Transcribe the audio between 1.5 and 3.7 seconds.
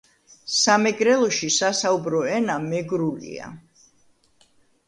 სასაუბრო ენა მეგრულია